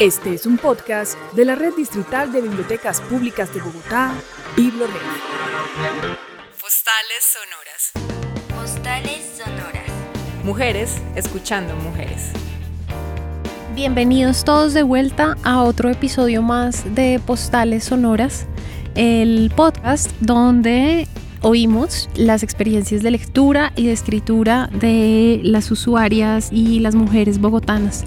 Este 0.00 0.32
es 0.32 0.46
un 0.46 0.56
podcast 0.56 1.18
de 1.34 1.44
la 1.44 1.56
Red 1.56 1.74
Distrital 1.76 2.32
de 2.32 2.40
Bibliotecas 2.40 3.02
Públicas 3.02 3.52
de 3.52 3.60
Bogotá, 3.60 4.14
BibloRed. 4.56 4.94
Postales 6.58 7.36
sonoras. 7.36 7.92
Postales 8.48 9.20
sonoras. 9.36 9.90
Mujeres 10.42 11.02
escuchando 11.16 11.76
mujeres. 11.76 12.30
Bienvenidos 13.74 14.42
todos 14.42 14.72
de 14.72 14.84
vuelta 14.84 15.36
a 15.42 15.62
otro 15.64 15.90
episodio 15.90 16.40
más 16.40 16.94
de 16.94 17.20
Postales 17.26 17.84
Sonoras, 17.84 18.46
el 18.94 19.52
podcast 19.54 20.10
donde 20.20 21.08
oímos 21.42 22.08
las 22.14 22.42
experiencias 22.42 23.02
de 23.02 23.10
lectura 23.10 23.74
y 23.76 23.88
de 23.88 23.92
escritura 23.92 24.70
de 24.72 25.42
las 25.44 25.70
usuarias 25.70 26.48
y 26.50 26.80
las 26.80 26.94
mujeres 26.94 27.38
bogotanas. 27.38 28.06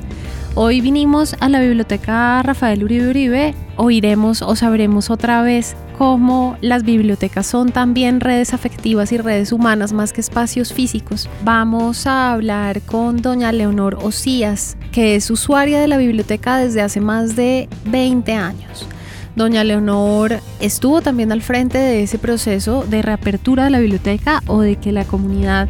Hoy 0.55 0.81
vinimos 0.81 1.35
a 1.39 1.49
la 1.49 1.61
biblioteca 1.61 2.43
Rafael 2.43 2.83
Uribe 2.83 3.09
Uribe, 3.09 3.55
oiremos 3.75 4.43
o 4.43 4.55
sabremos 4.55 5.09
otra 5.09 5.41
vez 5.41 5.75
cómo 5.97 6.57
las 6.61 6.83
bibliotecas 6.83 7.47
son 7.47 7.71
también 7.71 8.19
redes 8.19 8.53
afectivas 8.53 9.11
y 9.11 9.17
redes 9.17 9.51
humanas 9.51 9.93
más 9.93 10.13
que 10.13 10.21
espacios 10.21 10.71
físicos. 10.71 11.27
Vamos 11.43 12.05
a 12.05 12.31
hablar 12.33 12.81
con 12.81 13.19
doña 13.19 13.51
Leonor 13.51 13.97
Osías, 14.03 14.77
que 14.91 15.15
es 15.15 15.31
usuaria 15.31 15.81
de 15.81 15.87
la 15.87 15.97
biblioteca 15.97 16.57
desde 16.57 16.81
hace 16.81 17.01
más 17.01 17.35
de 17.35 17.67
20 17.85 18.33
años. 18.33 18.87
Doña 19.35 19.63
Leonor 19.63 20.39
estuvo 20.59 21.01
también 21.01 21.31
al 21.31 21.41
frente 21.41 21.79
de 21.79 22.03
ese 22.03 22.19
proceso 22.19 22.85
de 22.87 23.01
reapertura 23.01 23.63
de 23.63 23.71
la 23.71 23.79
biblioteca 23.79 24.43
o 24.45 24.61
de 24.61 24.75
que 24.75 24.91
la 24.91 25.05
comunidad 25.05 25.67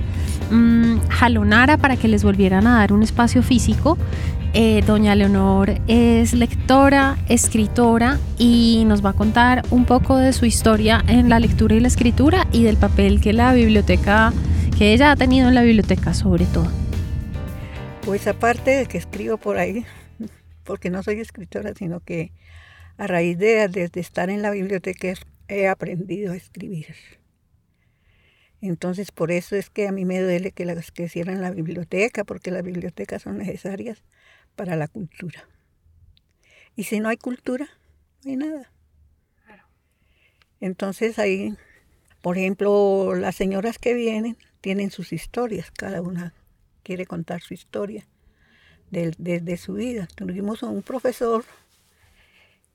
mmm, 0.52 0.98
jalonara 1.08 1.78
para 1.78 1.96
que 1.96 2.10
les 2.10 2.26
volvieran 2.26 2.68
a 2.68 2.80
dar 2.80 2.92
un 2.92 3.02
espacio 3.02 3.42
físico 3.42 3.98
eh, 4.54 4.84
doña 4.86 5.16
Leonor 5.16 5.82
es 5.88 6.34
lectora, 6.34 7.18
escritora 7.28 8.20
y 8.38 8.84
nos 8.86 9.04
va 9.04 9.10
a 9.10 9.14
contar 9.14 9.64
un 9.72 9.86
poco 9.86 10.18
de 10.18 10.32
su 10.32 10.46
historia 10.46 11.04
en 11.08 11.28
la 11.28 11.40
lectura 11.40 11.76
y 11.76 11.80
la 11.80 11.88
escritura 11.88 12.48
y 12.52 12.64
del 12.64 12.78
papel 12.78 13.20
que 13.20 13.34
la 13.34 13.54
biblioteca, 13.54 14.32
que 14.78 14.94
ella 14.94 15.12
ha 15.12 15.16
tenido 15.16 15.50
en 15.50 15.56
la 15.56 15.64
biblioteca 15.64 16.14
sobre 16.14 16.46
todo. 16.46 16.68
Pues 18.06 18.28
aparte 18.28 18.72
de 18.72 18.86
que 18.86 19.00
escribo 19.00 19.38
por 19.38 19.58
ahí, 19.58 19.86
porque 20.64 20.92
no 20.92 21.02
soy 21.02 21.20
escritora, 21.20 21.74
sino 21.74 22.00
que 22.00 22.32
a 22.98 23.08
raíz 23.08 23.40
de, 23.40 23.68
de, 23.68 23.88
de 23.88 24.00
estar 24.00 24.30
en 24.30 24.44
la 24.44 24.52
biblioteca 24.52 25.14
he 25.48 25.68
aprendido 25.68 26.34
a 26.34 26.36
escribir. 26.36 26.96
Entonces 28.62 29.12
por 29.12 29.32
eso 29.32 29.56
es 29.56 29.72
que 29.72 29.88
a 29.88 29.92
mí 29.92 30.06
me 30.06 30.22
duele 30.22 30.52
que 30.52 30.66
las 30.66 30.92
que 30.92 31.10
cierren 31.10 31.42
la 31.42 31.50
biblioteca, 31.50 32.24
porque 32.24 32.52
las 32.52 32.62
bibliotecas 32.62 33.24
son 33.24 33.40
necesarias 33.40 34.04
para 34.56 34.76
la 34.76 34.88
cultura. 34.88 35.48
Y 36.76 36.84
si 36.84 37.00
no 37.00 37.10
hay 37.10 37.18
cultura, 37.18 37.68
no 38.24 38.32
hay 38.32 38.38
nada. 38.38 38.72
Entonces 40.60 41.20
ahí, 41.20 41.56
por 42.22 42.38
ejemplo, 42.38 43.16
las 43.16 43.36
señoras 43.36 43.78
que 43.78 43.94
vienen 43.94 44.38
tienen 44.62 44.92
sus 44.92 45.12
historias, 45.12 45.72
cada 45.72 46.02
una 46.02 46.34
quiere 46.84 47.06
contar 47.06 47.42
su 47.42 47.54
historia 47.54 48.08
de, 48.90 49.14
de, 49.18 49.42
de 49.42 49.58
su 49.58 49.74
vida. 49.74 50.08
Tuvimos 50.16 50.64
un 50.64 50.82
profesor 50.82 51.44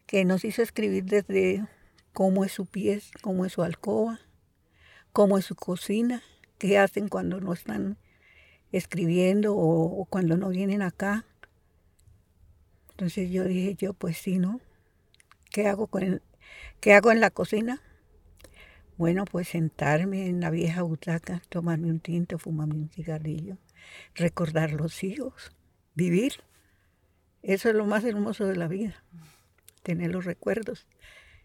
que 0.06 0.24
nos 0.24 0.44
hizo 0.44 0.62
escribir 0.62 1.04
desde 1.04 1.66
cómo 2.12 2.44
es 2.44 2.52
su 2.52 2.66
pies, 2.66 3.10
cómo 3.22 3.44
es 3.44 3.52
su 3.52 3.62
alcoba, 3.62 4.20
cómo 5.12 5.38
es 5.38 5.46
su 5.46 5.54
cocina, 5.54 6.22
qué 6.58 6.78
hacen 6.78 7.08
cuando 7.08 7.40
no 7.40 7.52
están 7.52 7.96
escribiendo 8.72 9.54
o, 9.54 10.00
o 10.00 10.04
cuando 10.04 10.36
no 10.36 10.50
vienen 10.50 10.82
acá, 10.82 11.24
entonces 12.98 13.30
yo 13.30 13.44
dije 13.44 13.76
yo, 13.76 13.94
pues 13.94 14.16
sí, 14.18 14.40
¿no? 14.40 14.60
¿Qué 15.52 15.68
hago, 15.68 15.86
con 15.86 16.20
¿Qué 16.80 16.94
hago 16.94 17.12
en 17.12 17.20
la 17.20 17.30
cocina? 17.30 17.80
Bueno, 18.96 19.24
pues 19.24 19.46
sentarme 19.46 20.26
en 20.26 20.40
la 20.40 20.50
vieja 20.50 20.82
butaca, 20.82 21.40
tomarme 21.48 21.90
un 21.90 22.00
tinto, 22.00 22.40
fumarme 22.40 22.74
un 22.74 22.88
cigarrillo, 22.88 23.56
recordar 24.16 24.72
los 24.72 25.04
hijos, 25.04 25.52
vivir. 25.94 26.40
Eso 27.44 27.68
es 27.68 27.76
lo 27.76 27.86
más 27.86 28.02
hermoso 28.02 28.46
de 28.46 28.56
la 28.56 28.66
vida, 28.66 29.04
tener 29.84 30.10
los 30.10 30.24
recuerdos. 30.24 30.88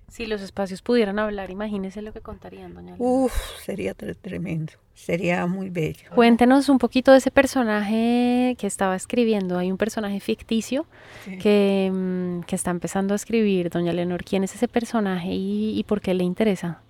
Si 0.10 0.28
los 0.28 0.42
espacios 0.42 0.82
pudieran 0.82 1.18
hablar, 1.18 1.50
imagínese 1.50 2.02
lo 2.02 2.14
que 2.14 2.22
contarían, 2.22 2.76
doña 2.76 2.96
Uf, 3.00 3.34
sería 3.64 3.96
tremendo, 3.96 4.74
sería 4.94 5.46
muy 5.48 5.70
bello. 5.70 6.10
Cuéntenos 6.14 6.70
un 6.70 6.78
poquito 6.78 7.12
de 7.12 7.18
ese 7.18 7.32
personaje 7.32 8.56
que 8.60 8.68
estaba 8.68 8.96
escribiendo. 8.96 9.58
Hay 9.58 9.72
un 9.72 9.78
personaje 9.78 10.20
ficticio 10.20 10.86
sí. 11.26 11.40
que, 11.40 12.42
que, 12.46 12.56
está 12.56 12.70
empezando 12.70 13.14
a 13.14 13.16
escribir, 13.16 13.72
doña 13.72 13.92
Leonor. 13.92 14.24
¿Quién 14.24 14.44
es 14.44 14.54
ese 14.54 14.68
personaje 14.68 15.30
y, 15.30 15.80
y 15.80 15.84
por 15.84 16.00
qué 16.00 16.14
le 16.14 16.24
interesa? 16.24 16.82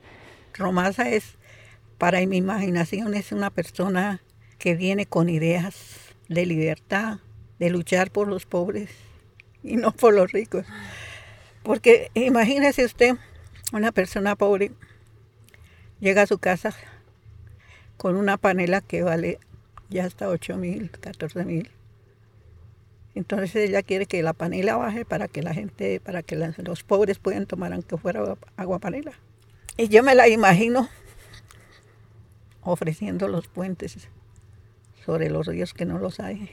Romasa 0.54 1.10
es, 1.10 1.38
para 1.98 2.20
mi 2.26 2.38
imaginación, 2.38 3.14
es 3.14 3.32
una 3.32 3.50
persona 3.50 4.22
que 4.58 4.76
viene 4.76 5.06
con 5.06 5.30
ideas 5.30 6.14
de 6.28 6.46
libertad, 6.46 7.20
de 7.60 7.70
luchar 7.70 8.12
por 8.12 8.28
los 8.28 8.46
pobres 8.46 8.90
y 9.64 9.78
no 9.78 9.92
por 9.92 10.14
los 10.14 10.32
ricos. 10.32 10.66
Porque 11.64 12.12
imagínese 12.14 12.86
usted, 12.86 13.16
una 13.72 13.92
persona 13.92 14.36
pobre 14.36 14.72
llega 16.00 16.24
a 16.24 16.28
su 16.28 16.38
casa 16.38 16.76
con 17.98 18.18
una 18.18 18.38
panela 18.38 18.82
que 18.82 19.02
vale 19.02 19.40
ya 19.90 20.06
hasta 20.06 20.28
8 20.28 20.58
mil, 20.58 20.92
14 20.92 21.46
mil. 21.46 21.72
Entonces 23.16 23.56
ella 23.56 23.84
quiere 23.84 24.06
que 24.06 24.24
la 24.24 24.34
panela 24.34 24.76
baje 24.76 25.06
para 25.06 25.28
que 25.28 25.44
la 25.44 25.54
gente, 25.54 26.00
para 26.00 26.24
que 26.24 26.36
los 26.36 26.84
pobres 26.84 27.20
puedan 27.20 27.46
tomar 27.46 27.72
aunque 27.72 27.98
fuera 27.98 28.36
agua 28.58 28.80
panela. 28.80 29.14
Y 29.78 29.88
yo 29.88 30.04
me 30.04 30.16
la 30.16 30.28
imagino 30.28 30.90
ofreciendo 32.62 33.28
los 33.28 33.48
puentes 33.48 34.10
sobre 35.06 35.30
los 35.30 35.48
ríos 35.48 35.74
que 35.74 35.86
no 35.86 36.00
los 36.00 36.20
hay. 36.20 36.50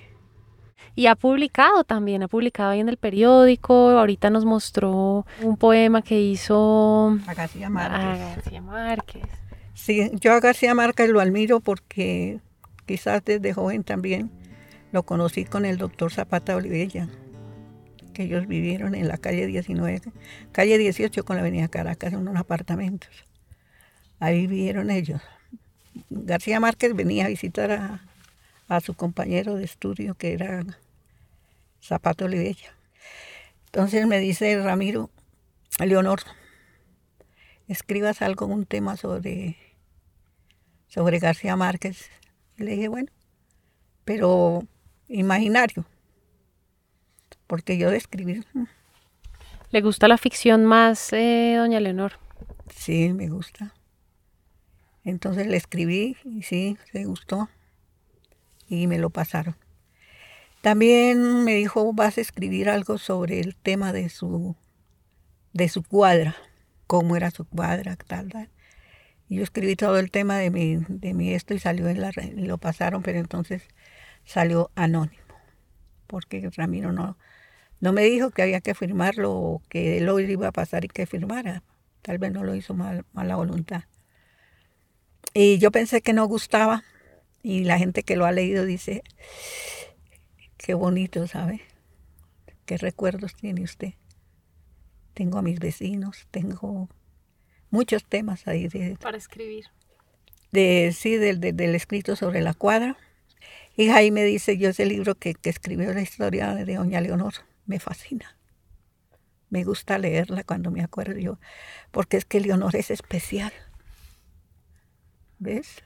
Y 0.95 1.07
ha 1.07 1.15
publicado 1.15 1.85
también, 1.85 2.23
ha 2.23 2.29
publicado 2.29 2.71
ahí 2.71 2.81
en 2.81 2.89
el 2.89 2.97
periódico, 2.97 3.91
ahorita 3.91 4.31
nos 4.31 4.45
mostró 4.45 5.25
un 5.43 5.57
poema 5.57 6.03
que 6.03 6.21
hizo 6.21 7.19
a 7.27 7.35
García 7.35 7.71
Márquez. 7.71 8.01
A 8.01 8.17
García 8.17 8.63
Márquez. 8.63 9.23
Sí, 9.75 10.11
yo 10.21 10.33
a 10.33 10.41
García 10.41 10.75
Márquez 10.75 11.09
lo 11.09 11.21
admiro 11.21 11.61
porque 11.61 12.41
quizás 12.87 13.25
desde 13.25 13.55
joven 13.55 13.85
también 13.85 14.31
lo 14.93 15.05
conocí 15.05 15.45
con 15.45 15.65
el 15.65 15.79
doctor 15.79 16.13
Zapata 16.13 16.57
Olivella, 16.57 17.09
que 18.13 18.25
ellos 18.25 18.47
vivieron 18.47 18.95
en 18.95 19.09
la 19.09 19.17
calle 19.17 19.47
19, 19.47 20.03
calle 20.53 20.79
18 20.79 21.25
con 21.25 21.37
la 21.37 21.43
avenida 21.43 21.69
Caracas, 21.69 22.13
en 22.13 22.21
unos 22.21 22.37
apartamentos. 22.37 23.11
Ahí 24.19 24.47
vivieron 24.47 24.91
ellos. 24.91 25.23
García 26.11 26.61
Márquez 26.61 26.95
venía 26.95 27.27
a 27.27 27.29
visitar 27.29 27.71
a, 27.71 28.10
a 28.71 28.81
su 28.81 28.95
compañero 28.95 29.57
de 29.57 29.65
estudio 29.65 30.15
que 30.15 30.33
era 30.33 30.65
Zapato 31.83 32.27
Olivella. 32.27 32.73
Entonces 33.67 34.07
me 34.07 34.21
dice 34.21 34.63
Ramiro, 34.63 35.11
Leonor, 35.85 36.21
escribas 37.67 38.23
algo, 38.23 38.47
un 38.47 38.67
tema 38.67 38.97
sobre, 38.97 39.57
sobre 40.87 41.19
García 41.19 41.57
Márquez. 41.57 42.11
Y 42.59 42.63
le 42.63 42.71
dije, 42.73 42.87
bueno, 42.87 43.11
pero 44.05 44.63
imaginario, 45.09 45.85
porque 47.49 47.77
yo 47.77 47.91
de 47.91 47.97
escribir... 47.97 48.47
¿Le 49.73 49.81
gusta 49.81 50.07
la 50.07 50.17
ficción 50.17 50.65
más, 50.65 51.13
eh, 51.13 51.57
doña 51.57 51.81
Leonor? 51.81 52.13
Sí, 52.73 53.13
me 53.13 53.29
gusta. 53.29 53.75
Entonces 55.03 55.49
le 55.49 55.57
escribí 55.57 56.17
y 56.25 56.43
sí, 56.43 56.79
le 56.93 57.05
gustó 57.05 57.49
y 58.71 58.87
me 58.87 58.99
lo 58.99 59.11
pasaron. 59.11 59.57
También 60.63 61.45
me 61.45 61.55
dijo, 61.55 61.93
vas 61.93 62.17
a 62.17 62.21
escribir 62.21 62.71
algo 62.71 62.97
sobre 62.97 63.41
el 63.41 63.57
tema 63.57 63.93
de 63.93 64.09
su, 64.09 64.57
de 65.53 65.69
su 65.69 65.83
cuadra, 65.83 66.37
cómo 66.87 67.17
era 67.17 67.31
su 67.31 67.45
cuadra, 67.45 67.97
tal, 67.97 68.29
tal. 68.31 68.49
Y 69.29 69.37
yo 69.37 69.43
escribí 69.43 69.77
todo 69.77 69.99
el 69.99 70.11
tema 70.11 70.39
de 70.39 70.51
mi, 70.51 70.77
de 70.89 71.15
mi 71.15 71.35
esto 71.35 71.55
y 71.55 71.59
salió 71.59 71.89
en 71.89 72.01
la, 72.01 72.13
lo 72.35 72.59
pasaron, 72.59 73.03
pero 73.03 73.19
entonces 73.19 73.63
salió 74.25 74.71
anónimo, 74.75 75.23
porque 76.07 76.49
Ramiro 76.55 76.93
no, 76.93 77.17
no 77.81 77.93
me 77.93 78.03
dijo 78.03 78.31
que 78.31 78.43
había 78.43 78.61
que 78.61 78.75
firmarlo 78.75 79.33
o 79.33 79.63
que 79.69 80.01
lo 80.01 80.21
iba 80.21 80.49
a 80.49 80.53
pasar 80.53 80.85
y 80.85 80.89
que 80.89 81.07
firmara. 81.07 81.63
Tal 82.03 82.19
vez 82.19 82.33
no 82.33 82.45
lo 82.45 82.55
hizo 82.55 82.75
mal, 82.75 83.05
mala 83.13 83.37
voluntad. 83.37 83.85
Y 85.33 85.59
yo 85.59 85.71
pensé 85.71 86.03
que 86.03 86.13
no 86.13 86.27
gustaba, 86.27 86.83
y 87.43 87.65
la 87.65 87.79
gente 87.79 88.03
que 88.03 88.17
lo 88.17 88.27
ha 88.27 88.33
leído 88.33 88.65
dice, 88.65 89.03
qué 90.57 90.75
bonito, 90.75 91.27
¿sabe? 91.27 91.63
¿Qué 92.67 92.77
recuerdos 92.77 93.35
tiene 93.35 93.63
usted? 93.63 93.95
Tengo 95.15 95.39
a 95.39 95.43
mis 95.43 95.59
vecinos, 95.59 96.27
tengo 96.31 96.89
muchos 97.71 98.05
temas 98.05 98.47
ahí 98.47 98.69
de... 98.69 98.97
Para 99.01 99.17
escribir. 99.17 99.67
De, 100.53 100.95
sí, 100.97 101.17
del, 101.17 101.41
de, 101.41 101.53
del 101.53 101.75
escrito 101.75 102.17
sobre 102.17 102.43
la 102.43 102.55
cuadra. 102.55 102.97
Y 103.77 103.89
Jaime 103.89 104.25
dice, 104.25 104.59
yo 104.59 104.69
ese 104.69 104.85
libro 104.85 105.15
que, 105.15 105.35
que 105.35 105.51
escribió 105.51 105.93
la 105.95 106.03
historia 106.03 106.55
de 106.55 106.75
Doña 106.75 107.01
Leonor, 107.01 107.35
me 107.67 107.79
fascina. 107.79 108.37
me 109.51 109.65
gusta 109.65 109.99
leerla 109.99 110.45
cuando 110.45 110.71
me 110.71 110.83
acuerdo 110.83 111.19
yo, 111.19 111.39
porque 111.91 112.17
es 112.17 112.25
que 112.25 112.41
Leonor 112.41 112.77
es 112.77 112.91
especial. 112.91 113.53
¿Ves? 115.39 115.83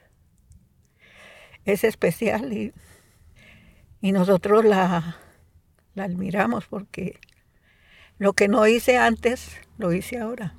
Es 1.65 1.85
especial 1.85 2.53
y, 2.53 2.73
y 4.01 4.13
nosotros 4.13 4.65
la, 4.65 5.17
la 5.95 6.05
admiramos 6.05 6.67
porque 6.67 7.19
lo 8.19 8.33
que 8.33 8.49
no 8.49 8.67
hice 8.67 8.99
antes, 8.99 9.57
lo 9.79 9.93
hice 9.93 10.19
ahora. 10.19 10.55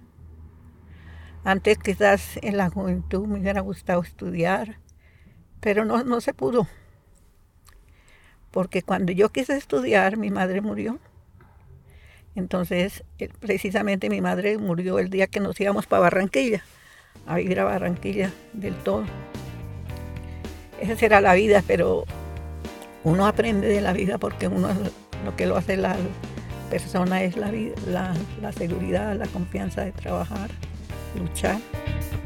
Antes 1.44 1.78
quizás 1.78 2.38
en 2.42 2.58
la 2.58 2.70
juventud 2.70 3.28
me 3.28 3.40
hubiera 3.40 3.62
gustado 3.62 4.02
estudiar, 4.02 4.80
pero 5.60 5.86
no, 5.86 6.04
no 6.04 6.20
se 6.22 6.34
pudo. 6.34 6.68
Porque 8.52 8.82
cuando 8.82 9.12
yo 9.12 9.30
quise 9.30 9.56
estudiar, 9.56 10.18
mi 10.18 10.32
madre 10.32 10.62
murió. 10.62 11.00
Entonces, 12.36 13.04
eh, 13.20 13.30
precisamente 13.40 14.10
mi 14.10 14.22
madre 14.22 14.58
murió 14.58 15.00
el 15.00 15.10
día 15.10 15.28
que 15.28 15.40
nos 15.40 15.60
íbamos 15.60 15.88
para 15.88 16.02
Barranquilla, 16.02 16.64
a 17.26 17.36
vivir 17.38 17.60
a 17.60 17.64
Barranquilla 17.64 18.32
del 18.54 18.76
todo. 18.76 19.06
Esa 20.80 21.06
era 21.06 21.22
la 21.22 21.34
vida, 21.34 21.64
pero 21.66 22.06
uno 23.04 23.28
aprende 23.28 23.68
de 23.68 23.82
la 23.82 23.94
vida 23.94 24.18
porque 24.18 24.48
uno 24.48 24.70
lo 25.24 25.36
que 25.36 25.46
lo 25.46 25.58
hace 25.58 25.78
la 25.78 25.96
persona 26.70 27.24
es 27.24 27.38
la, 27.38 27.52
la, 27.88 28.14
la 28.42 28.52
seguridad, 28.52 29.16
la 29.16 29.28
confianza 29.28 29.82
de 29.82 29.92
trabajar, 29.92 30.50
luchar. 31.20 31.58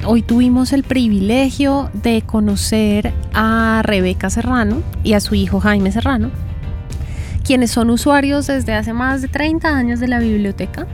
Hoy 0.06 0.22
tuvimos 0.22 0.74
el 0.74 0.84
privilegio 0.84 1.90
de 1.94 2.22
conocer 2.22 3.14
a 3.34 3.82
Rebeca 3.84 4.30
Serrano 4.30 4.82
y 5.04 5.14
a 5.14 5.20
su 5.20 5.36
hijo 5.36 5.60
Jaime 5.60 5.92
Serrano 5.92 6.32
quienes 7.50 7.72
son 7.72 7.90
usuarios 7.90 8.46
desde 8.46 8.76
hace 8.76 8.94
más 8.94 9.24
de 9.24 9.28
30 9.28 9.76
años 9.76 10.00
de 10.00 10.08
la 10.08 10.20
biblioteca. 10.20 10.86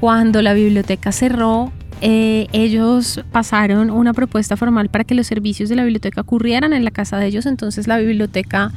Cuando 0.00 0.40
la 0.40 0.54
biblioteca 0.54 1.12
cerró, 1.12 1.70
eh, 2.04 2.48
ellos 2.52 3.24
pasaron 3.30 3.88
una 3.88 4.12
propuesta 4.12 4.56
formal 4.56 4.88
para 4.88 5.04
que 5.04 5.14
los 5.14 5.28
servicios 5.28 5.68
de 5.68 5.76
la 5.76 5.84
biblioteca 5.84 6.20
ocurrieran 6.20 6.72
en 6.72 6.84
la 6.84 6.90
casa 6.90 7.16
de 7.16 7.26
ellos, 7.26 7.46
entonces 7.46 7.86
la 7.86 7.98
biblioteca 7.98 8.72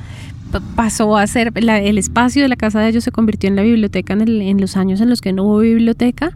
pasó 0.76 1.18
a 1.18 1.26
ser, 1.26 1.52
el 1.56 1.98
espacio 1.98 2.44
de 2.44 2.50
la 2.50 2.56
casa 2.56 2.82
de 2.82 2.90
ellos 2.90 3.04
se 3.04 3.12
convirtió 3.12 3.50
en 3.50 3.56
la 3.56 3.64
biblioteca 3.64 4.14
en, 4.14 4.62
los 4.62 4.78
años 4.78 5.02
en 5.02 5.10
los 5.10 5.22
que 5.22 5.34
no 5.34 5.44
hubo 5.44 5.60
biblioteca. 5.60 6.34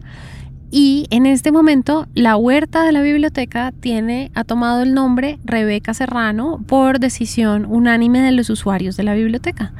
Y 0.72 1.06
en 1.10 1.26
este 1.26 1.52
momento 1.52 2.08
la 2.14 2.36
huerta 2.36 2.82
de 2.82 2.90
la 2.90 3.02
biblioteca 3.02 3.72
tiene, 3.78 4.32
ha 4.34 4.42
tomado 4.42 4.82
el 4.82 4.92
nombre 4.92 5.38
Rebeca 5.44 5.94
Serrano 5.94 6.60
por 6.66 6.98
decisión 6.98 7.66
unánime 7.66 8.20
de 8.20 8.32
los 8.32 8.50
usuarios 8.50 8.96
de 8.96 9.04
la 9.04 9.14
biblioteca. 9.14 9.72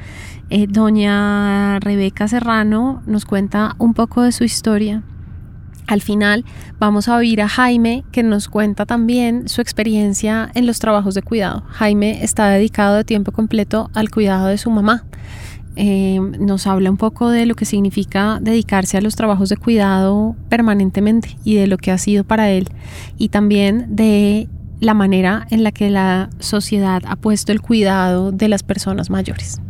Eh, 0.49 0.69
doña 0.69 1.81
Rebeca 1.81 2.29
Serrano 2.29 3.03
nos 3.07 3.25
cuenta 3.25 3.75
un 3.79 3.95
poco 3.95 4.23
de 4.23 4.31
su 4.31 4.45
historia. 4.45 5.03
Al 5.91 6.03
final 6.03 6.45
vamos 6.79 7.09
a 7.09 7.17
oír 7.17 7.43
a 7.43 7.49
Jaime 7.49 8.05
que 8.13 8.23
nos 8.23 8.47
cuenta 8.47 8.87
también 8.87 9.49
su 9.49 9.61
experiencia 9.61 10.49
en 10.55 10.65
los 10.65 10.79
trabajos 10.79 11.17
de 11.17 11.23
cuidado. 11.23 11.65
Jaime 11.67 12.23
está 12.23 12.49
dedicado 12.49 12.95
de 12.95 13.03
tiempo 13.03 13.33
completo 13.33 13.91
al 13.93 14.09
cuidado 14.09 14.47
de 14.47 14.57
su 14.57 14.71
mamá. 14.71 15.05
Eh, 15.75 16.21
nos 16.39 16.69
habla 16.69 16.93
un 16.93 16.97
poco 16.97 17.29
de 17.29 17.45
lo 17.45 17.57
que 17.57 17.65
significa 17.65 18.39
dedicarse 18.41 18.99
a 18.99 19.01
los 19.01 19.17
trabajos 19.17 19.49
de 19.49 19.57
cuidado 19.57 20.37
permanentemente 20.49 21.37
y 21.43 21.57
de 21.57 21.67
lo 21.67 21.77
que 21.77 21.91
ha 21.91 21.99
sido 21.99 22.23
para 22.23 22.51
él 22.51 22.69
y 23.19 23.31
también 23.31 23.97
de 23.97 24.49
la 24.79 24.95
manera 24.95 25.49
en 25.51 25.65
la 25.65 25.73
que 25.73 25.91
la 25.91 26.31
sociedad 26.39 27.03
ha 27.05 27.17
puesto 27.17 27.51
el 27.51 27.61
cuidado 27.61 28.31
de 28.31 28.49
las 28.49 28.63
personas 28.63 29.11
mayores. 29.11 29.61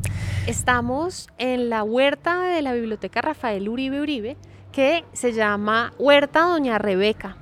Estamos 0.46 1.28
en 1.38 1.70
la 1.70 1.82
huerta 1.82 2.42
de 2.42 2.60
la 2.60 2.74
Biblioteca 2.74 3.22
Rafael 3.22 3.70
Uribe 3.70 4.02
Uribe, 4.02 4.36
que 4.72 5.04
se 5.12 5.32
llama 5.32 5.92
Huerta 5.98 6.42
Doña 6.42 6.78
Rebeca. 6.78 7.36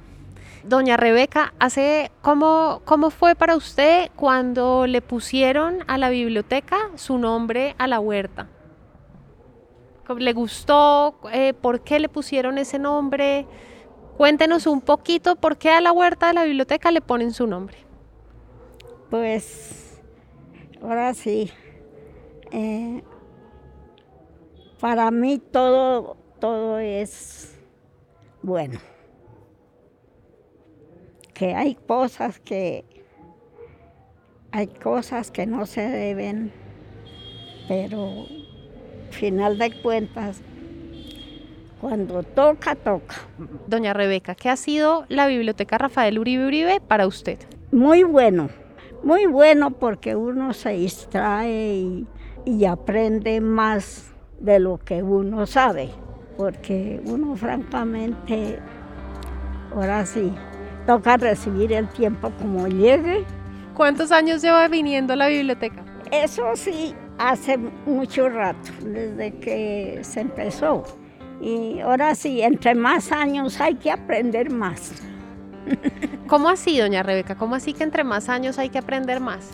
Doña 0.64 0.96
Rebeca, 0.96 1.54
hace, 1.58 2.10
¿cómo, 2.20 2.82
¿cómo 2.84 3.10
fue 3.10 3.34
para 3.34 3.56
usted 3.56 4.10
cuando 4.16 4.86
le 4.86 5.00
pusieron 5.00 5.78
a 5.86 5.96
la 5.96 6.10
biblioteca 6.10 6.76
su 6.96 7.16
nombre 7.19 7.75
a 7.78 7.86
la 7.86 8.00
huerta? 8.00 8.48
¿Le 10.16 10.32
gustó? 10.32 11.19
Eh, 11.32 11.54
¿Por 11.54 11.82
qué 11.82 11.98
le 12.00 12.08
pusieron 12.08 12.58
ese 12.58 12.78
nombre? 12.78 13.46
Cuéntenos 14.16 14.66
un 14.66 14.81
poquito 14.81 15.36
por 15.36 15.58
qué 15.58 15.70
a 15.70 15.81
la 15.81 15.92
huerta 15.92 16.28
de 16.28 16.32
la 16.32 16.44
biblioteca 16.44 16.90
le 16.90 17.00
ponen 17.00 17.32
su 17.32 17.46
nombre. 17.46 17.76
Pues, 19.10 20.02
ahora 20.82 21.14
sí, 21.14 21.50
eh, 22.50 23.02
para 24.81 25.10
mí 25.10 25.38
todo, 25.38 26.16
todo 26.38 26.79
es 26.79 27.58
bueno. 28.43 28.79
Que 31.35 31.55
hay 31.55 31.75
cosas 31.75 32.40
que 32.40 32.85
hay 34.50 34.67
cosas 34.67 35.31
que 35.31 35.46
no 35.46 35.67
se 35.67 35.82
deben, 35.82 36.52
pero 37.69 38.26
final 39.11 39.58
de 39.58 39.81
cuentas, 39.82 40.40
cuando 41.81 42.23
toca, 42.23 42.75
toca. 42.75 43.17
Doña 43.67 43.93
Rebeca, 43.93 44.34
¿qué 44.34 44.49
ha 44.49 44.56
sido 44.56 45.05
la 45.08 45.26
Biblioteca 45.26 45.79
Rafael 45.79 46.19
Uribe 46.19 46.46
Uribe 46.46 46.81
para 46.81 47.06
usted? 47.06 47.38
Muy 47.70 48.02
bueno, 48.02 48.49
muy 49.05 49.26
bueno 49.26 49.70
porque 49.73 50.17
uno 50.17 50.55
se 50.55 50.70
distrae 50.70 51.76
y, 51.76 52.06
y 52.44 52.64
aprende 52.64 53.41
más 53.41 54.12
de 54.41 54.58
lo 54.58 54.79
que 54.79 55.02
uno 55.02 55.46
sabe, 55.46 55.91
porque 56.38 57.00
uno 57.05 57.35
francamente, 57.35 58.61
ahora 59.75 60.06
sí, 60.06 60.32
toca 60.87 61.17
recibir 61.17 61.73
el 61.73 61.88
tiempo 61.88 62.31
como 62.38 62.69
llegue. 62.69 63.25
¿Cuántos 63.75 64.12
años 64.12 64.40
lleva 64.40 64.69
viniendo 64.69 65.12
a 65.12 65.17
la 65.17 65.26
biblioteca? 65.26 65.85
Eso 66.12 66.55
sí, 66.55 66.94
hace 67.19 67.58
mucho 67.58 68.29
rato, 68.29 68.70
desde 68.85 69.35
que 69.40 69.99
se 70.02 70.20
empezó. 70.20 70.85
Y 71.40 71.81
ahora 71.81 72.14
sí, 72.14 72.41
entre 72.41 72.76
más 72.76 73.11
años 73.11 73.61
hay 73.61 73.75
que 73.75 73.91
aprender 73.91 74.49
más. 74.49 74.93
¿Cómo 76.29 76.49
así, 76.49 76.79
doña 76.79 77.02
Rebeca? 77.02 77.34
¿Cómo 77.34 77.56
así 77.56 77.75
que 77.75 77.82
entre 77.82 78.05
más 78.05 78.29
años 78.29 78.61
hay 78.61 78.69
que 78.69 78.79
aprender 78.79 79.19
más? 79.19 79.50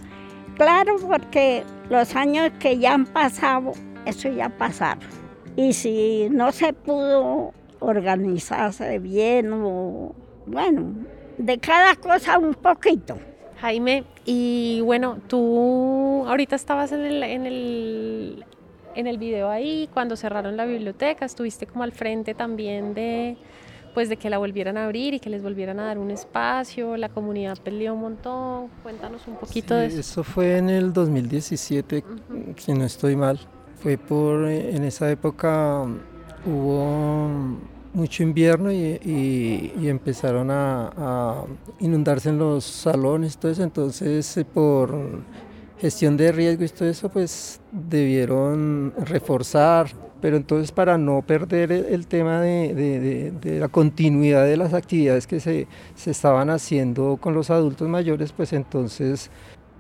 Claro, 0.57 0.97
porque 1.01 1.65
los 1.89 2.15
años 2.15 2.51
que 2.59 2.79
ya 2.79 2.93
han 2.93 3.07
pasado, 3.07 3.73
eso 4.05 4.29
ya 4.29 4.51
pasaron. 4.51 5.24
Y 5.56 5.73
si 5.73 6.29
no 6.31 6.51
se 6.53 6.73
pudo 6.73 7.53
organizarse 7.81 8.99
bien 8.99 9.53
o, 9.53 10.15
bueno, 10.46 10.94
de 11.39 11.58
cada 11.58 11.94
cosa 11.96 12.39
un 12.39 12.55
poquito. 12.55 13.19
Jaime, 13.61 14.05
y 14.25 14.81
bueno, 14.82 15.19
tú 15.29 16.25
ahorita 16.27 16.56
estabas 16.56 16.93
en 16.93 17.01
el, 17.01 17.23
en 17.23 17.46
el, 17.46 18.44
en 18.94 19.06
el 19.06 19.19
video 19.19 19.49
ahí, 19.49 19.89
cuando 19.93 20.17
cerraron 20.17 20.56
la 20.56 20.67
biblioteca, 20.67 21.25
estuviste 21.25 21.67
como 21.67 21.84
al 21.84 21.93
frente 21.93 22.34
también 22.34 22.94
de, 22.94 23.37
pues 23.94 24.08
de 24.08 24.17
que 24.17 24.29
la 24.29 24.39
volvieran 24.39 24.77
a 24.77 24.84
abrir 24.84 25.15
y 25.15 25.20
que 25.20 25.31
les 25.31 25.43
volvieran 25.43 25.79
a 25.81 25.84
dar 25.84 25.99
un 25.99 26.11
espacio, 26.11 26.96
la 26.96 27.08
comunidad 27.08 27.56
peleó 27.58 27.94
un 27.94 28.01
montón, 28.01 28.69
cuéntanos 28.82 29.27
un 29.29 29.37
poquito 29.37 29.75
de 29.77 29.87
eso. 29.87 30.01
Eso 30.01 30.25
fue 30.25 30.58
en 30.58 30.69
el 30.69 30.93
2017, 30.93 32.05
si 32.56 32.73
no 32.73 32.84
estoy 32.84 33.17
mal, 33.17 33.39
fue 33.81 33.99
por, 33.99 34.49
en 34.49 34.85
esa 34.85 35.11
época 35.11 35.85
hubo 36.47 37.29
mucho 37.95 38.23
invierno 38.23 38.73
y, 38.73 39.73
empezaron 39.85 40.51
a, 40.51 41.45
inundarse 41.81 42.29
en 42.29 42.39
los 42.39 42.65
salones, 42.65 43.39
todo 43.39 43.53
eso, 43.53 43.63
entonces 43.63 44.37
eh, 44.37 44.45
por 44.45 44.95
gestión 45.79 46.17
de 46.17 46.33
riesgo 46.33 46.65
y 46.65 46.69
todo 46.69 46.89
eso, 46.89 47.09
pues 47.09 47.61
debieron 47.71 48.93
reforzar, 48.97 49.89
pero 50.21 50.37
entonces 50.37 50.73
para 50.73 50.99
no 50.99 51.23
perder 51.23 51.71
el, 51.71 52.07
tema 52.07 52.41
de, 52.41 53.33
la 53.61 53.69
continuidad 53.69 54.45
de 54.45 54.57
las 54.57 54.75
actividades 54.75 55.27
que 55.27 55.41
se, 55.41 55.69
se 55.95 56.11
estaban 56.11 56.51
haciendo 56.51 57.19
con 57.21 57.35
los 57.35 57.51
adultos 57.51 57.89
mayores, 57.89 58.33
pues 58.33 58.53
entonces 58.53 59.31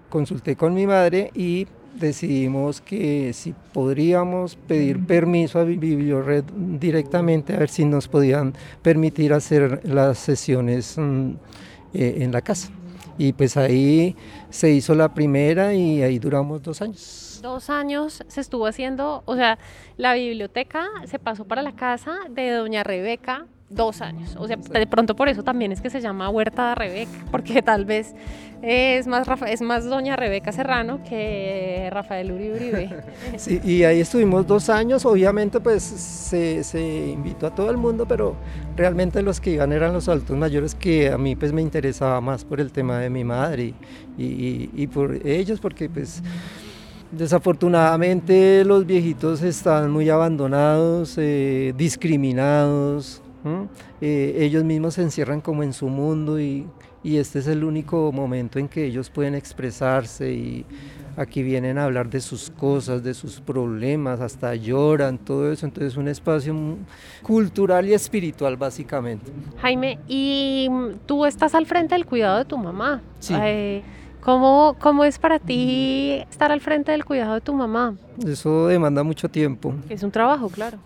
consulté 0.08 0.54
con 0.54 0.74
mi 0.74 0.86
madre 0.86 1.30
y 1.34 1.66
decidimos 1.94 2.80
que 2.80 3.32
si 3.32 3.54
podríamos 3.72 4.56
pedir 4.56 5.04
permiso 5.04 5.58
a 5.58 5.64
Bibliored 5.64 6.44
directamente 6.78 7.54
a 7.54 7.58
ver 7.58 7.68
si 7.68 7.84
nos 7.84 8.08
podían 8.08 8.54
permitir 8.82 9.32
hacer 9.32 9.80
las 9.84 10.18
sesiones 10.18 10.96
mm, 10.98 11.30
eh, 11.94 12.16
en 12.18 12.32
la 12.32 12.42
casa. 12.42 12.70
Y 13.16 13.32
pues 13.32 13.56
ahí 13.56 14.16
se 14.50 14.70
hizo 14.70 14.94
la 14.94 15.14
primera 15.14 15.72
y 15.72 16.02
ahí 16.02 16.18
duramos 16.18 16.62
dos 16.62 16.82
años. 16.82 17.38
Dos 17.42 17.70
años 17.70 18.24
se 18.26 18.40
estuvo 18.40 18.66
haciendo, 18.66 19.22
o 19.26 19.36
sea, 19.36 19.58
la 19.96 20.14
biblioteca 20.14 20.88
se 21.06 21.18
pasó 21.18 21.44
para 21.44 21.62
la 21.62 21.72
casa 21.72 22.16
de 22.30 22.50
doña 22.50 22.82
Rebeca 22.82 23.46
dos 23.70 24.00
años. 24.00 24.36
O 24.38 24.46
sea, 24.46 24.56
de 24.56 24.86
pronto 24.86 25.16
por 25.16 25.28
eso 25.28 25.42
también 25.42 25.72
es 25.72 25.80
que 25.80 25.90
se 25.90 26.00
llama 26.00 26.28
Huerta 26.28 26.70
de 26.70 26.74
Rebeca, 26.74 27.10
porque 27.30 27.62
tal 27.62 27.84
vez 27.84 28.14
es 28.62 29.06
más, 29.06 29.26
es 29.46 29.60
más 29.60 29.84
doña 29.84 30.16
Rebeca 30.16 30.52
Serrano 30.52 31.00
que 31.06 31.88
Rafael 31.92 32.32
Uribe 32.32 32.56
Uribe. 32.56 33.04
Sí, 33.36 33.60
y 33.64 33.82
ahí 33.84 34.00
estuvimos 34.00 34.46
dos 34.46 34.68
años, 34.68 35.04
obviamente 35.04 35.60
pues 35.60 35.82
se, 35.82 36.62
se, 36.62 37.08
invitó 37.08 37.46
a 37.46 37.54
todo 37.54 37.70
el 37.70 37.76
mundo, 37.76 38.06
pero 38.06 38.36
realmente 38.76 39.22
los 39.22 39.40
que 39.40 39.50
iban 39.50 39.72
eran 39.72 39.92
los 39.92 40.08
adultos 40.08 40.36
mayores 40.36 40.74
que 40.74 41.10
a 41.10 41.18
mí 41.18 41.36
pues 41.36 41.52
me 41.52 41.62
interesaba 41.62 42.20
más 42.20 42.44
por 42.44 42.60
el 42.60 42.70
tema 42.70 42.98
de 42.98 43.10
mi 43.10 43.24
madre 43.24 43.74
y, 44.16 44.70
y, 44.74 44.86
por 44.86 45.26
ellos, 45.26 45.60
porque 45.60 45.88
pues... 45.88 46.22
Desafortunadamente 47.12 48.64
los 48.64 48.86
viejitos 48.86 49.40
están 49.42 49.88
muy 49.92 50.10
abandonados, 50.10 51.14
eh, 51.16 51.72
discriminados, 51.76 53.22
eh, 54.00 54.36
ellos 54.38 54.64
mismos 54.64 54.94
se 54.94 55.02
encierran 55.02 55.40
como 55.40 55.62
en 55.62 55.72
su 55.72 55.88
mundo 55.88 56.40
y, 56.40 56.66
y, 57.02 57.18
este 57.18 57.38
es 57.38 57.46
el 57.46 57.64
único 57.64 58.10
momento 58.12 58.58
en 58.58 58.68
que 58.68 58.86
ellos 58.86 59.10
pueden 59.10 59.34
expresarse 59.34 60.32
y 60.32 60.64
aquí 61.16 61.42
vienen 61.42 61.78
a 61.78 61.84
hablar 61.84 62.08
de 62.10 62.20
sus 62.20 62.50
cosas, 62.50 63.02
de 63.02 63.14
sus 63.14 63.40
problemas, 63.40 64.20
hasta 64.20 64.54
lloran, 64.54 65.18
todo 65.18 65.52
eso, 65.52 65.66
entonces 65.66 65.92
es 65.92 65.96
un 65.98 66.08
espacio 66.08 66.54
cultural 67.22 67.88
y 67.88 67.94
espiritual 67.94 68.56
básicamente. 68.56 69.30
Jaime, 69.58 69.98
y 70.08 70.68
tú 71.06 71.24
estás 71.24 71.54
al 71.54 71.66
frente 71.66 71.94
del 71.94 72.06
cuidado 72.06 72.38
de 72.38 72.44
tu 72.44 72.58
mamá. 72.58 73.02
Sí. 73.18 73.34
Eh, 73.38 73.82
¿Cómo, 74.24 74.74
¿Cómo 74.80 75.04
es 75.04 75.18
para 75.18 75.38
ti 75.38 76.22
estar 76.30 76.50
al 76.50 76.62
frente 76.62 76.92
del 76.92 77.04
cuidado 77.04 77.34
de 77.34 77.42
tu 77.42 77.52
mamá? 77.52 77.94
Eso 78.26 78.68
demanda 78.68 79.02
mucho 79.02 79.28
tiempo. 79.28 79.74
Es 79.90 80.02
un 80.02 80.10
trabajo, 80.10 80.48
claro. 80.48 80.78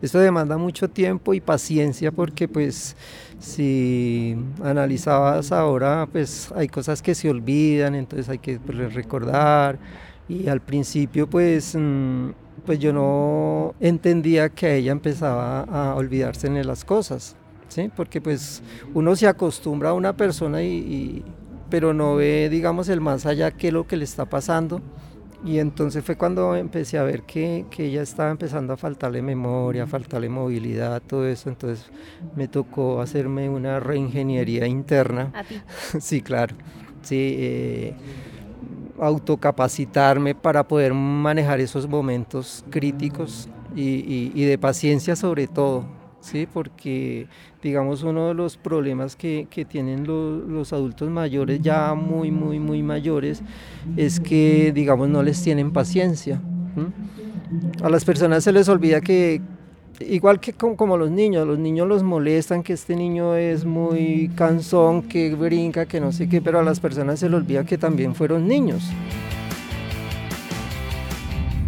Esto 0.00 0.18
demanda 0.18 0.56
mucho 0.56 0.88
tiempo 0.88 1.34
y 1.34 1.40
paciencia 1.40 2.10
porque 2.12 2.48
pues 2.48 2.96
si 3.38 4.36
analizabas 4.64 5.52
ahora 5.52 6.08
pues 6.10 6.50
hay 6.56 6.68
cosas 6.68 7.02
que 7.02 7.14
se 7.14 7.28
olvidan, 7.28 7.94
entonces 7.94 8.26
hay 8.30 8.38
que 8.38 8.58
pues, 8.58 8.94
recordar 8.94 9.78
y 10.26 10.48
al 10.48 10.60
principio 10.60 11.28
pues, 11.28 11.74
mm, 11.78 12.30
pues 12.64 12.78
yo 12.78 12.94
no 12.94 13.74
entendía 13.80 14.48
que 14.48 14.76
ella 14.76 14.92
empezaba 14.92 15.60
a 15.62 15.94
olvidarse 15.94 16.48
de 16.48 16.64
las 16.64 16.86
cosas, 16.86 17.36
¿sí? 17.68 17.90
porque 17.94 18.22
pues 18.22 18.62
uno 18.94 19.14
se 19.14 19.26
acostumbra 19.26 19.90
a 19.90 19.94
una 19.94 20.16
persona 20.16 20.62
y, 20.62 20.68
y 20.68 21.24
pero 21.70 21.94
no 21.94 22.16
ve, 22.16 22.48
digamos, 22.50 22.88
el 22.88 23.00
más 23.00 23.26
allá 23.26 23.50
qué 23.50 23.68
es 23.68 23.72
lo 23.72 23.86
que 23.86 23.96
le 23.96 24.04
está 24.04 24.24
pasando. 24.24 24.80
Y 25.44 25.60
entonces 25.60 26.04
fue 26.04 26.16
cuando 26.16 26.56
empecé 26.56 26.98
a 26.98 27.04
ver 27.04 27.22
que, 27.22 27.64
que, 27.70 27.86
ella 27.86 28.02
estaba 28.02 28.30
empezando 28.30 28.72
a 28.72 28.76
faltarle 28.76 29.22
memoria, 29.22 29.84
a 29.84 29.86
faltarle 29.86 30.28
movilidad, 30.28 31.00
todo 31.00 31.28
eso. 31.28 31.48
Entonces 31.48 31.86
me 32.34 32.48
tocó 32.48 33.00
hacerme 33.00 33.48
una 33.48 33.78
reingeniería 33.78 34.66
interna. 34.66 35.30
¿A 35.34 35.44
ti? 35.44 35.60
sí, 36.00 36.22
claro. 36.22 36.56
Sí, 37.02 37.36
eh, 37.38 37.94
autocapacitarme 39.00 40.34
para 40.34 40.66
poder 40.66 40.92
manejar 40.92 41.60
esos 41.60 41.88
momentos 41.88 42.64
críticos 42.68 43.48
y, 43.76 43.82
y, 43.82 44.32
y 44.34 44.44
de 44.44 44.58
paciencia 44.58 45.14
sobre 45.14 45.46
todo. 45.46 45.97
Sí, 46.20 46.48
porque 46.52 47.28
digamos 47.62 48.02
uno 48.02 48.28
de 48.28 48.34
los 48.34 48.56
problemas 48.56 49.14
que, 49.14 49.46
que 49.48 49.64
tienen 49.64 50.06
los, 50.06 50.72
adultos 50.72 51.08
mayores 51.08 51.60
ya 51.62 51.94
muy 51.94 52.30
muy 52.30 52.58
muy 52.58 52.82
mayores 52.82 53.42
es 53.96 54.20
que 54.20 54.72
digamos 54.74 55.08
no 55.08 55.22
les 55.22 55.42
tienen 55.42 55.72
paciencia 55.72 56.40
a 57.82 57.88
las 57.88 58.04
personas 58.04 58.44
se 58.44 58.52
les 58.52 58.68
olvida 58.68 59.00
que 59.00 59.40
igual 60.00 60.40
que 60.40 60.52
como, 60.52 60.76
como, 60.76 60.96
los 60.96 61.10
niños 61.10 61.46
los 61.46 61.58
niños 61.58 61.88
los 61.88 62.02
molestan 62.02 62.62
que 62.62 62.74
este 62.74 62.94
niño 62.94 63.34
es 63.34 63.64
muy 63.64 64.30
cansón 64.34 65.02
que 65.02 65.34
brinca 65.34 65.86
que 65.86 66.00
no 66.00 66.12
sé 66.12 66.28
qué 66.28 66.42
pero 66.42 66.60
a 66.60 66.62
las 66.62 66.80
personas 66.80 67.20
se 67.20 67.28
les 67.28 67.36
olvida 67.36 67.64
que 67.64 67.78
también 67.78 68.14
fueron 68.14 68.46
niños 68.46 68.82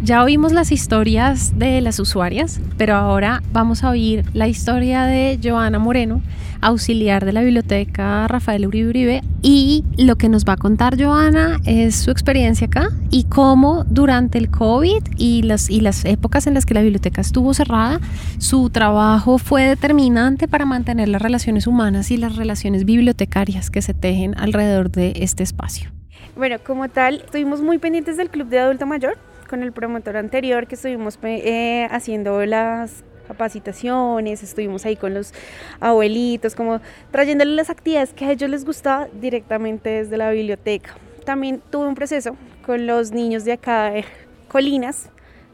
ya 0.03 0.23
oímos 0.23 0.51
las 0.51 0.71
historias 0.71 1.57
de 1.59 1.79
las 1.81 1.99
usuarias, 1.99 2.59
pero 2.77 2.95
ahora 2.95 3.43
vamos 3.53 3.83
a 3.83 3.91
oír 3.91 4.25
la 4.33 4.47
historia 4.47 5.03
de 5.03 5.39
Joana 5.41 5.77
Moreno, 5.77 6.21
auxiliar 6.59 7.23
de 7.23 7.33
la 7.33 7.41
biblioteca 7.41 8.27
Rafael 8.27 8.65
Uribe 8.65 8.89
Uribe, 8.89 9.21
y 9.43 9.83
lo 9.97 10.15
que 10.15 10.27
nos 10.27 10.43
va 10.43 10.53
a 10.53 10.57
contar 10.57 11.01
Joana 11.01 11.59
es 11.65 11.95
su 11.95 12.09
experiencia 12.09 12.67
acá 12.67 12.89
y 13.11 13.25
cómo 13.25 13.83
durante 13.85 14.39
el 14.39 14.49
COVID 14.49 15.03
y 15.17 15.43
las, 15.43 15.69
y 15.69 15.81
las 15.81 16.03
épocas 16.05 16.47
en 16.47 16.55
las 16.55 16.65
que 16.65 16.73
la 16.73 16.81
biblioteca 16.81 17.21
estuvo 17.21 17.53
cerrada, 17.53 17.99
su 18.39 18.71
trabajo 18.71 19.37
fue 19.37 19.63
determinante 19.63 20.47
para 20.47 20.65
mantener 20.65 21.09
las 21.09 21.21
relaciones 21.21 21.67
humanas 21.67 22.09
y 22.09 22.17
las 22.17 22.35
relaciones 22.35 22.85
bibliotecarias 22.85 23.69
que 23.69 23.83
se 23.83 23.93
tejen 23.93 24.35
alrededor 24.37 24.89
de 24.89 25.13
este 25.17 25.43
espacio. 25.43 25.91
Bueno, 26.35 26.57
como 26.65 26.87
tal, 26.89 27.21
estuvimos 27.25 27.61
muy 27.61 27.77
pendientes 27.77 28.17
del 28.17 28.29
Club 28.29 28.47
de 28.47 28.59
Adulto 28.59 28.87
Mayor 28.87 29.17
con 29.51 29.63
el 29.63 29.73
promotor 29.73 30.15
anterior 30.15 30.65
que 30.65 30.75
estuvimos 30.75 31.19
eh, 31.23 31.85
haciendo 31.91 32.45
las 32.45 33.03
capacitaciones, 33.27 34.43
estuvimos 34.43 34.85
ahí 34.85 34.95
con 34.95 35.13
los 35.13 35.33
abuelitos, 35.81 36.55
como 36.55 36.79
trayéndoles 37.11 37.53
las 37.53 37.69
actividades 37.69 38.13
que 38.13 38.23
a 38.23 38.31
ellos 38.31 38.49
les 38.49 38.63
gustaba 38.63 39.09
directamente 39.11 39.89
desde 39.89 40.15
la 40.15 40.31
biblioteca. 40.31 40.95
También 41.25 41.61
tuve 41.69 41.85
un 41.85 41.95
proceso 41.95 42.37
con 42.65 42.87
los 42.87 43.11
niños 43.11 43.43
de 43.43 43.51
acá 43.51 43.91
de 43.91 44.05
Colinas, 44.47 45.09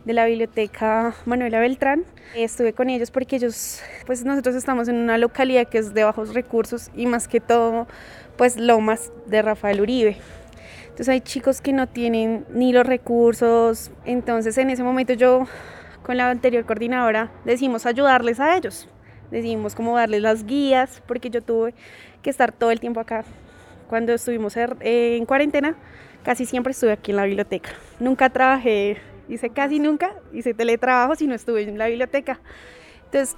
de 0.06 0.14
la 0.14 0.28
biblioteca 0.28 1.16
Manuela 1.26 1.60
Beltrán. 1.60 2.06
Estuve 2.36 2.74
con 2.74 2.92
ellos 2.92 3.10
porque 3.10 3.38
ellos, 3.38 3.82
pues 4.06 4.24
nosotros 4.24 4.54
estamos 4.54 4.88
en 4.90 4.98
una 4.98 5.18
localidad 5.18 5.68
que 5.68 5.80
es 5.80 5.96
de 5.96 6.04
bajos 6.04 6.36
recursos 6.36 6.92
y 6.96 7.08
más 7.08 7.28
que 7.28 7.40
todo, 7.40 7.88
pues 8.38 8.58
Lomas 8.58 9.12
de 9.26 9.42
Rafael 9.42 9.82
Uribe. 9.82 10.18
Entonces 10.98 11.14
hay 11.14 11.22
chicos 11.22 11.62
que 11.62 11.74
no 11.74 11.86
tienen 11.86 12.44
ni 12.50 12.74
los 12.74 12.84
recursos. 12.84 13.92
Entonces 14.04 14.58
en 14.58 14.72
ese 14.72 14.82
momento 14.82 15.14
yo 15.14 15.46
con 16.02 16.18
la 16.18 16.28
anterior 16.32 16.66
coordinadora 16.66 17.30
decidimos 17.46 17.86
ayudarles 17.86 18.40
a 18.40 18.58
ellos. 18.58 18.90
Decidimos 19.30 19.76
como 19.76 19.96
darles 19.96 20.24
las 20.24 20.48
guías 20.48 21.04
porque 21.06 21.30
yo 21.30 21.44
tuve 21.44 21.76
que 22.24 22.32
estar 22.32 22.52
todo 22.52 22.72
el 22.72 22.80
tiempo 22.80 23.00
acá. 23.00 23.26
Cuando 23.88 24.12
estuvimos 24.12 24.58
er, 24.58 24.76
en 24.80 25.28
cuarentena, 25.28 25.76
casi 26.24 26.48
siempre 26.48 26.72
estuve 26.72 26.94
aquí 26.94 27.12
en 27.12 27.18
la 27.18 27.26
biblioteca. 27.26 27.70
Nunca 28.00 28.32
trabajé, 28.32 28.98
hice 29.30 29.52
casi 29.52 29.78
nunca, 29.78 30.16
hice 30.34 30.56
teletrabajo 30.56 31.16
si 31.16 31.28
no 31.28 31.36
estuve 31.36 31.62
en 31.62 31.78
la 31.78 31.86
biblioteca. 31.86 32.40
Entonces 33.06 33.38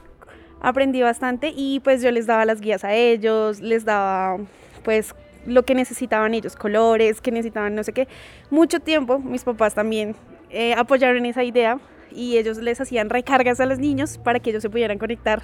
aprendí 0.61 1.01
bastante 1.01 1.51
y 1.53 1.81
pues 1.81 2.01
yo 2.01 2.09
les 2.11 2.25
daba 2.25 2.45
las 2.45 2.61
guías 2.61 2.85
a 2.85 2.93
ellos, 2.93 3.59
les 3.59 3.83
daba 3.83 4.37
pues 4.85 5.13
lo 5.46 5.63
que 5.63 5.75
necesitaban 5.75 6.34
ellos, 6.34 6.55
colores, 6.55 7.22
que 7.22 7.31
necesitaban 7.31 7.75
no 7.75 7.84
sé 7.84 7.93
qué. 7.93 8.08
Mucho 8.50 8.79
tiempo 8.79 9.19
mis 9.19 9.43
papás 9.43 9.74
también 9.75 10.15
eh, 10.50 10.74
apoyaron 10.74 11.25
esa 11.25 11.43
idea 11.43 11.79
y 12.12 12.38
ellos 12.38 12.58
les 12.58 12.81
hacían 12.81 13.10
recargas 13.10 13.60
a 13.60 13.65
los 13.65 13.79
niños 13.79 14.17
para 14.17 14.39
que 14.39 14.50
ellos 14.50 14.62
se 14.62 14.69
pudieran 14.69 14.98
conectar 14.98 15.43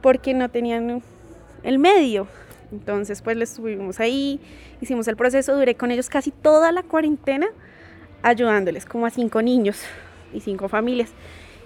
porque 0.00 0.34
no 0.34 0.48
tenían 0.50 1.02
el 1.62 1.78
medio. 1.78 2.26
Entonces 2.72 3.22
pues 3.22 3.36
les 3.36 3.50
estuvimos 3.50 4.00
ahí, 4.00 4.40
hicimos 4.80 5.06
el 5.08 5.16
proceso, 5.16 5.56
duré 5.56 5.74
con 5.74 5.90
ellos 5.90 6.08
casi 6.08 6.30
toda 6.30 6.72
la 6.72 6.82
cuarentena 6.82 7.46
ayudándoles 8.22 8.86
como 8.86 9.06
a 9.06 9.10
cinco 9.10 9.42
niños 9.42 9.82
y 10.32 10.40
cinco 10.40 10.68
familias. 10.68 11.10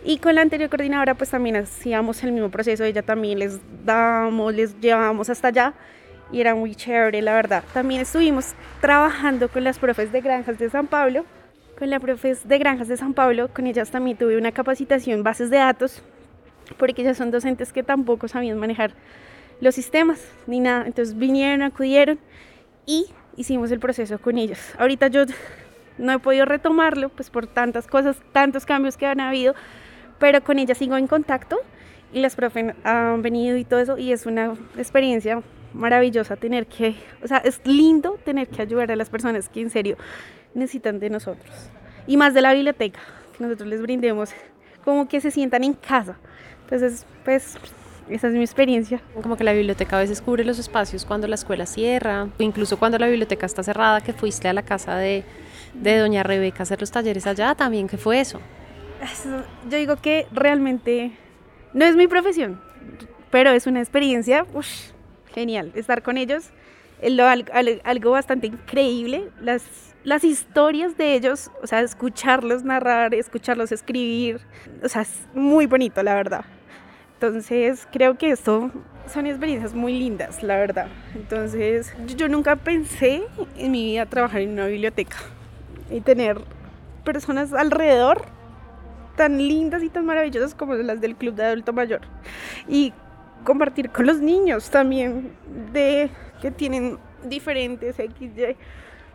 Y 0.05 0.19
con 0.19 0.35
la 0.35 0.43
anterior 0.43 0.69
coordinadora 0.69 1.15
pues 1.15 1.31
también 1.31 1.57
hacíamos 1.57 2.23
el 2.23 2.33
mismo 2.33 2.51
proceso, 2.51 2.85
ella 2.85 3.03
también 3.03 3.39
les 3.39 3.59
dábamos, 3.85 4.55
les 4.55 4.79
llevábamos 4.81 5.31
hasta 5.31 5.49
allá 5.49 5.75
y 6.33 6.41
era 6.41 6.55
muy 6.55 6.75
chévere, 6.75 7.23
la 7.23 7.35
verdad. 7.35 7.65
También 7.73 8.01
estuvimos 8.01 8.55
trabajando 8.81 9.49
con 9.49 9.65
las 9.65 9.79
profes 9.79 10.13
de 10.13 10.21
Granjas 10.21 10.59
de 10.59 10.71
San 10.71 10.87
Pablo, 10.87 11.25
con 11.79 11.91
las 11.91 12.01
profes 12.01 12.47
de 12.47 12.59
Granjas 12.59 12.89
de 12.89 12.97
San 12.97 13.15
Pablo, 13.15 13.49
con 13.55 13.67
ellas 13.67 13.91
también 13.91 14.17
tuve 14.17 14.37
una 14.37 14.53
capacitación 14.53 15.23
bases 15.23 15.49
de 15.51 15.59
datos, 15.59 16.03
porque 16.77 17.03
ellas 17.03 17.17
son 17.17 17.31
docentes 17.31 17.73
que 17.73 17.83
tampoco 17.83 18.29
sabían 18.29 18.59
manejar 18.59 18.93
los 19.61 19.75
sistemas 19.75 20.21
ni 20.47 20.61
nada. 20.61 20.87
Entonces 20.87 21.17
vinieron, 21.17 21.63
acudieron 21.63 22.19
y 22.85 23.07
hicimos 23.37 23.71
el 23.71 23.79
proceso 23.79 24.19
con 24.19 24.39
ellos. 24.39 24.59
Ahorita 24.79 25.09
yo 25.09 25.25
no 25.99 26.13
he 26.13 26.19
podido 26.19 26.45
retomarlo, 26.45 27.09
pues 27.11 27.31
por 27.31 27.47
tantas 27.47 27.87
cosas, 27.87 28.17
tantos 28.33 28.67
cambios 28.67 28.97
que 28.97 29.07
han 29.07 29.21
habido, 29.21 29.55
pero 30.19 30.43
con 30.43 30.59
ellas 30.59 30.79
sigo 30.79 30.97
en 30.97 31.07
contacto 31.07 31.59
y 32.13 32.21
las 32.21 32.35
profes 32.37 32.75
han 32.85 33.23
venido 33.23 33.57
y 33.57 33.65
todo 33.65 33.81
eso 33.81 33.99
y 33.99 34.13
es 34.13 34.27
una 34.27 34.55
experiencia 34.77 35.43
maravillosa 35.73 36.37
tener 36.37 36.67
que, 36.67 36.97
o 37.23 37.29
sea, 37.29 37.39
es 37.39 37.61
lindo 37.65 38.19
tener 38.25 38.49
que 38.49 38.63
ayudar 38.63 38.91
a 38.91 38.97
las 38.97 39.11
personas 39.11 39.49
que 39.49 39.61
en 39.61 39.71
serio 39.71 39.97
necesitan 40.55 40.99
de 40.99 41.11
nosotros. 41.11 41.51
Y 42.07 42.17
más 42.17 42.35
de 42.35 42.43
la 42.43 42.53
biblioteca, 42.55 43.01
que 43.37 43.45
nosotros 43.45 43.69
les 43.69 43.83
brindemos 43.83 44.31
como 44.85 45.09
que 45.09 45.21
se 45.21 45.31
sientan 45.31 45.65
en 45.65 45.75
casa. 45.75 46.17
Entonces, 46.65 47.05
pues 47.25 47.57
esa 48.09 48.29
es 48.29 48.33
mi 48.35 48.41
experiencia. 48.41 49.01
Como 49.23 49.37
que 49.37 49.45
la 49.45 49.53
biblioteca 49.53 49.97
a 49.97 50.01
veces 50.01 50.23
cubre 50.23 50.45
los 50.45 50.59
espacios 50.59 51.05
cuando 51.05 51.27
la 51.29 51.35
escuela 51.35 51.67
cierra, 51.67 52.29
o 52.39 52.43
incluso 52.43 52.79
cuando 52.79 52.99
la 52.99 53.07
biblioteca 53.07 53.47
está 53.47 53.63
cerrada, 53.63 54.01
que 54.01 54.13
fuiste 54.13 54.49
a 54.49 54.53
la 54.53 54.63
casa 54.63 54.97
de, 54.97 55.25
de 55.75 55.99
doña 55.99 56.23
Rebeca 56.23 56.61
a 56.61 56.63
hacer 56.63 56.81
los 56.81 56.91
talleres 56.91 57.27
allá, 57.27 57.55
también, 57.55 57.89
¿qué 57.89 57.99
fue 57.99 58.21
eso? 58.21 58.41
Yo 59.71 59.77
digo 59.77 59.97
que 59.97 60.27
realmente 60.33 61.13
no 61.73 61.85
es 61.85 61.97
mi 61.97 62.09
profesión, 62.09 62.61
pero 63.31 63.51
es 63.51 63.67
una 63.67 63.81
experiencia 63.81 64.47
ush, 64.55 64.91
genial 65.29 65.73
estar 65.75 66.03
con 66.03 66.17
ellos. 66.17 66.51
Algo 67.85 68.11
bastante 68.11 68.49
increíble, 68.49 69.31
las, 69.41 69.63
las 70.03 70.25
historias 70.25 70.97
de 70.97 71.15
ellos, 71.15 71.51
o 71.63 71.67
sea, 71.67 71.81
escucharlos 71.81 72.65
narrar, 72.65 73.15
escucharlos 73.15 73.71
escribir, 73.71 74.41
o 74.83 74.89
sea, 74.89 75.03
es 75.03 75.29
muy 75.33 75.67
bonito, 75.67 76.03
la 76.03 76.15
verdad. 76.15 76.45
Entonces, 77.15 77.87
creo 77.93 78.19
que 78.19 78.31
esto 78.31 78.71
son 79.07 79.27
experiencias 79.27 79.75
muy 79.75 79.97
lindas, 79.99 80.43
la 80.43 80.57
verdad. 80.57 80.89
Entonces, 81.15 81.95
yo, 82.07 82.17
yo 82.17 82.29
nunca 82.29 82.57
pensé 82.57 83.23
en 83.57 83.71
mi 83.71 83.85
vida 83.93 84.07
trabajar 84.07 84.41
en 84.41 84.51
una 84.51 84.67
biblioteca 84.67 85.17
y 85.91 86.01
tener 86.01 86.41
personas 87.05 87.53
alrededor 87.53 88.27
tan 89.17 89.37
lindas 89.37 89.83
y 89.83 89.89
tan 89.89 90.07
maravillosas 90.07 90.55
como 90.55 90.75
las 90.75 91.01
del 91.01 91.17
Club 91.17 91.35
de 91.35 91.45
Adulto 91.45 91.73
Mayor. 91.73 92.03
Y 92.69 92.93
compartir 93.45 93.91
con 93.91 94.07
los 94.07 94.21
niños 94.21 94.71
también 94.71 95.33
de 95.73 96.11
que 96.41 96.51
tienen 96.51 96.99
diferentes 97.25 97.97
XY 97.97 98.57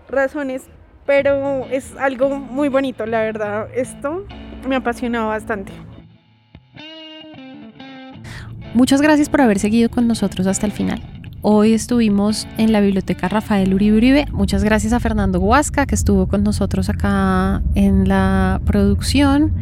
razones, 0.09 0.63
pero 1.05 1.65
es 1.69 1.95
algo 1.97 2.29
muy 2.29 2.69
bonito, 2.69 3.05
la 3.05 3.21
verdad. 3.21 3.67
Esto 3.73 4.25
me 4.67 4.75
apasionado 4.75 5.27
bastante. 5.27 5.71
Muchas 8.73 9.01
gracias 9.01 9.29
por 9.29 9.41
haber 9.41 9.59
seguido 9.59 9.89
con 9.89 10.07
nosotros 10.07 10.47
hasta 10.47 10.65
el 10.65 10.71
final. 10.71 11.01
Hoy 11.45 11.73
estuvimos 11.73 12.47
en 12.57 12.71
la 12.71 12.79
biblioteca 12.79 13.27
Rafael 13.27 13.73
Uribe. 13.73 14.25
Muchas 14.31 14.63
gracias 14.63 14.93
a 14.93 14.99
Fernando 14.99 15.39
Huasca 15.39 15.85
que 15.85 15.93
estuvo 15.93 16.27
con 16.27 16.41
nosotros 16.41 16.89
acá 16.89 17.61
en 17.75 18.07
la 18.07 18.61
producción. 18.65 19.53